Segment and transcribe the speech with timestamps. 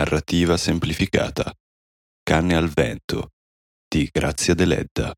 [0.00, 1.54] Narrativa semplificata.
[2.22, 3.32] Canne al vento
[3.86, 5.14] di Grazia Deledda.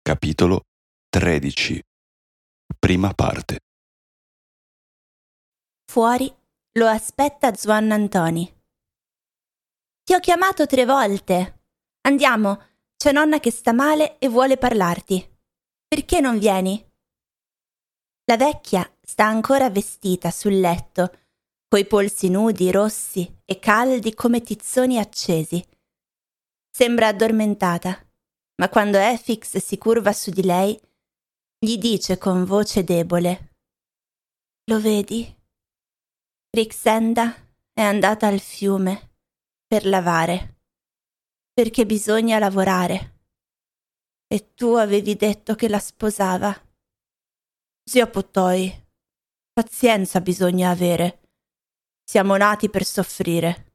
[0.00, 0.62] Capitolo
[1.10, 1.82] 13.
[2.78, 3.58] Prima parte.
[5.84, 6.34] Fuori
[6.78, 8.50] lo aspetta Zuan Antoni.
[10.02, 11.66] Ti ho chiamato tre volte.
[12.08, 12.58] Andiamo,
[12.96, 15.38] c'è nonna che sta male e vuole parlarti.
[15.86, 16.82] Perché non vieni?
[18.24, 21.21] La vecchia sta ancora vestita sul letto,
[21.72, 25.66] coi polsi nudi, rossi e caldi come tizzoni accesi.
[26.70, 27.98] Sembra addormentata,
[28.56, 30.78] ma quando Efix si curva su di lei,
[31.58, 33.54] gli dice con voce debole:
[34.70, 35.34] Lo vedi?
[36.50, 37.34] Rixenda
[37.72, 39.14] è andata al fiume
[39.66, 40.64] per lavare,
[41.54, 43.20] perché bisogna lavorare.
[44.26, 46.54] E tu avevi detto che la sposava.
[47.82, 48.70] Zio Pottoi,
[49.54, 51.20] pazienza bisogna avere.
[52.12, 53.72] Siamo nati per soffrire.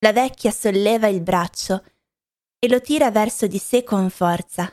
[0.00, 1.84] La vecchia solleva il braccio
[2.58, 4.68] e lo tira verso di sé con forza.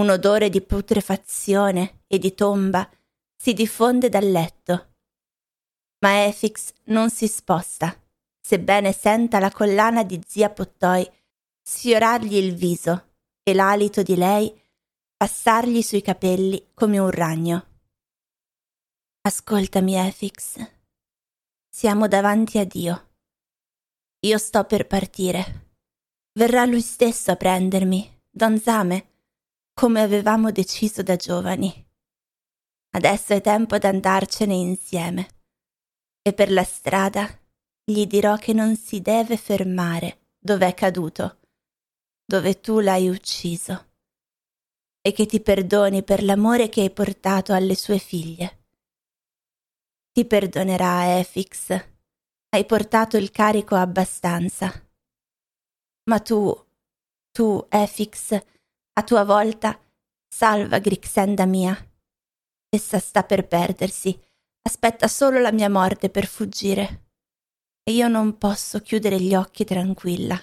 [0.00, 2.88] Un odore di putrefazione e di tomba
[3.36, 4.94] si diffonde dal letto
[5.98, 7.94] ma Efix non si sposta,
[8.40, 11.06] sebbene senta la collana di zia Pottoi
[11.62, 14.58] sfiorargli il viso e l'alito di lei
[15.14, 17.66] passargli sui capelli come un ragno.
[19.20, 20.80] Ascoltami, Efix.
[21.74, 23.14] Siamo davanti a Dio.
[24.26, 25.70] Io sto per partire.
[26.38, 29.12] Verrà lui stesso a prendermi, Don Zame,
[29.72, 31.72] come avevamo deciso da giovani.
[32.90, 35.40] Adesso è tempo d'andarcene insieme
[36.20, 37.26] e per la strada
[37.82, 41.40] gli dirò che non si deve fermare dove è caduto,
[42.22, 43.92] dove tu l'hai ucciso,
[45.00, 48.61] e che ti perdoni per l'amore che hai portato alle sue figlie.
[50.12, 51.70] Ti perdonerà, Efix,
[52.50, 54.70] hai portato il carico abbastanza.
[56.04, 56.54] Ma tu,
[57.30, 58.32] tu, Efix,
[58.92, 59.78] a tua volta,
[60.28, 61.74] salva Grixenda mia.
[62.68, 64.18] Essa sta per perdersi
[64.64, 67.10] Aspetta solo la mia morte per fuggire.
[67.82, 70.40] E io non posso chiudere gli occhi tranquilla.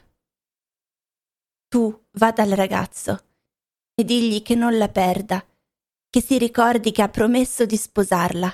[1.70, 3.28] Tu va dal ragazzo
[3.94, 5.46] e digli che non la perda,
[6.10, 8.54] che si ricordi che ha promesso di sposarla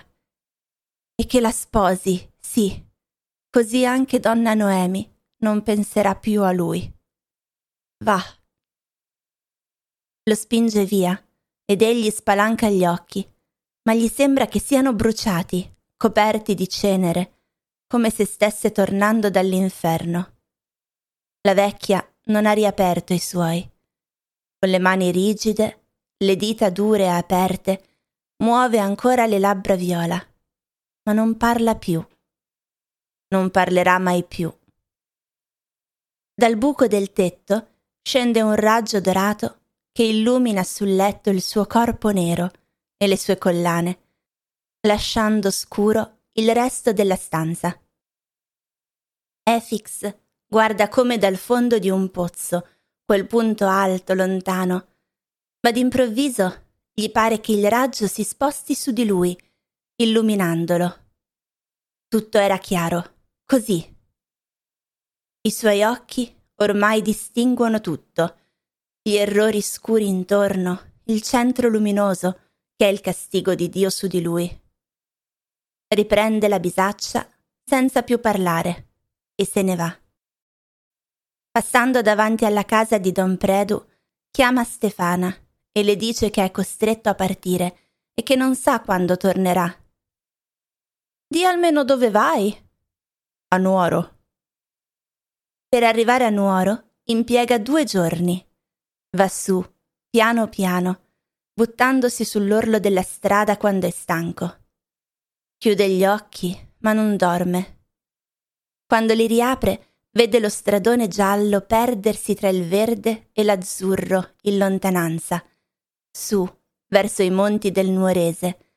[1.16, 2.84] e che la sposi, sì,
[3.50, 6.92] così anche donna Noemi non penserà più a lui.
[8.04, 8.22] Va.
[10.24, 11.20] Lo spinge via
[11.66, 13.28] ed egli spalanca gli occhi
[13.86, 17.34] ma gli sembra che siano bruciati, coperti di cenere,
[17.88, 20.34] come se stesse tornando dall'inferno.
[21.42, 23.62] La vecchia non ha riaperto i suoi.
[24.58, 25.86] Con le mani rigide,
[26.18, 27.84] le dita dure e aperte,
[28.38, 30.20] muove ancora le labbra viola,
[31.06, 32.06] ma non parla più.
[33.30, 34.54] Non parlerà mai più.
[36.34, 37.68] Dal buco del tetto
[38.02, 39.62] scende un raggio dorato
[39.92, 42.52] che illumina sul letto il suo corpo nero
[42.98, 44.00] e le sue collane,
[44.82, 47.80] lasciando scuro il resto della stanza.
[49.44, 50.14] Efix
[50.48, 52.68] guarda come dal fondo di un pozzo,
[53.06, 54.88] quel punto alto, lontano,
[55.62, 59.38] ma d'improvviso gli pare che il raggio si sposti su di lui,
[59.98, 61.04] illuminandolo.
[62.10, 63.96] Tutto era chiaro, così.
[65.42, 68.40] I suoi occhi ormai distinguono tutto,
[69.02, 72.40] gli errori scuri intorno, il centro luminoso,
[72.76, 74.64] che è il castigo di Dio su di lui.
[75.88, 77.26] Riprende la bisaccia
[77.64, 78.90] senza più parlare
[79.34, 79.98] e se ne va.
[81.52, 83.82] Passando davanti alla casa di Don Predu,
[84.30, 85.34] chiama Stefana
[85.72, 89.84] e le dice che è costretto a partire e che non sa quando tornerà.
[91.28, 92.56] Di almeno dove vai?
[93.48, 94.20] A Nuoro.
[95.68, 98.48] Per arrivare a Nuoro impiega due giorni.
[99.18, 99.64] Va su,
[100.08, 101.14] piano piano,
[101.52, 104.66] buttandosi sull'orlo della strada quando è stanco.
[105.58, 107.88] Chiude gli occhi, ma non dorme.
[108.86, 115.44] Quando li riapre, vede lo stradone giallo perdersi tra il verde e l'azzurro in lontananza,
[116.12, 116.48] su,
[116.88, 118.76] verso i monti del Nuorese,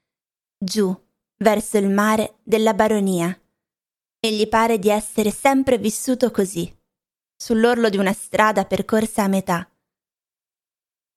[0.57, 1.08] giù,
[1.39, 3.37] verso il mare della baronia.
[4.21, 6.77] E gli pare di essere sempre vissuto così,
[7.37, 9.71] sull'orlo di una strada percorsa a metà.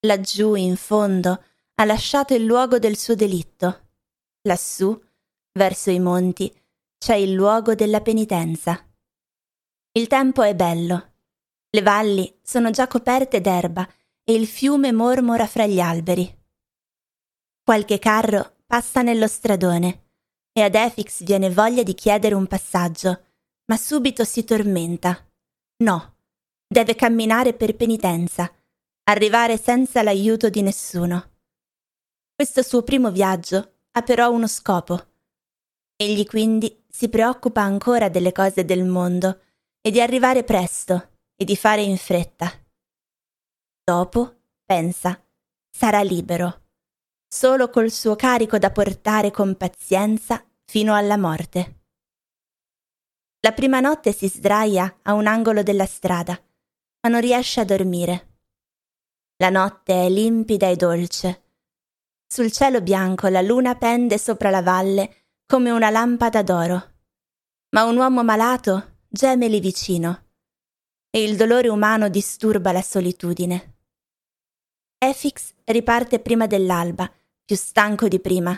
[0.01, 1.43] Laggiù, in fondo,
[1.75, 3.89] ha lasciato il luogo del suo delitto.
[4.43, 4.99] Lassù,
[5.53, 6.53] verso i monti,
[6.97, 8.87] c'è il luogo della penitenza.
[9.93, 11.13] Il tempo è bello.
[11.71, 13.87] Le valli sono già coperte d'erba
[14.23, 16.39] e il fiume mormora fra gli alberi.
[17.63, 20.10] Qualche carro passa nello stradone
[20.53, 23.25] e ad Efix viene voglia di chiedere un passaggio,
[23.65, 25.27] ma subito si tormenta.
[25.83, 26.15] No,
[26.67, 28.51] deve camminare per penitenza,
[29.03, 31.29] arrivare senza l'aiuto di nessuno.
[32.35, 35.07] Questo suo primo viaggio ha però uno scopo.
[35.95, 39.41] Egli quindi si preoccupa ancora delle cose del mondo
[39.81, 42.51] e di arrivare presto e di fare in fretta.
[43.83, 45.21] Dopo, pensa,
[45.69, 46.61] sarà libero,
[47.33, 51.83] solo col suo carico da portare con pazienza fino alla morte.
[53.39, 56.33] La prima notte si sdraia a un angolo della strada,
[57.01, 58.27] ma non riesce a dormire.
[59.37, 61.41] La notte è limpida e dolce
[62.31, 66.91] sul cielo bianco la luna pende sopra la valle come una lampada d'oro.
[67.71, 70.27] Ma un uomo malato geme lì vicino
[71.09, 73.79] e il dolore umano disturba la solitudine.
[74.97, 77.11] Efix riparte prima dell'alba,
[77.51, 78.57] più stanco di prima.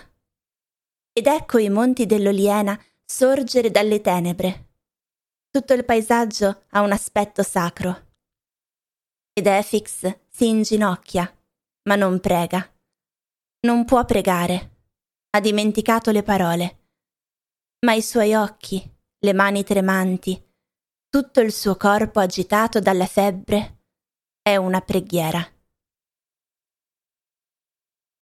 [1.11, 4.67] Ed ecco i monti dell'Oliena sorgere dalle tenebre.
[5.49, 8.11] Tutto il paesaggio ha un aspetto sacro.
[9.33, 11.27] Ed Efix si inginocchia,
[11.89, 12.71] ma non prega.
[13.61, 14.81] Non può pregare.
[15.31, 16.89] Ha dimenticato le parole.
[17.87, 18.79] Ma i suoi occhi,
[19.17, 20.39] le mani tremanti,
[21.09, 23.85] tutto il suo corpo agitato dalla febbre,
[24.39, 25.52] è una preghiera.